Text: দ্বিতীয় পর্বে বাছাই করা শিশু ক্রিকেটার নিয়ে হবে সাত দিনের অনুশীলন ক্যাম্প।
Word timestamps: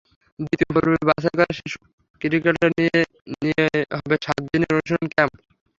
দ্বিতীয় 0.39 0.69
পর্বে 0.75 0.99
বাছাই 1.09 1.33
করা 1.33 1.53
শিশু 1.59 1.79
ক্রিকেটার 2.21 2.69
নিয়ে 2.77 3.63
হবে 3.97 4.15
সাত 4.25 4.39
দিনের 4.47 4.71
অনুশীলন 4.73 5.05
ক্যাম্প। 5.13 5.33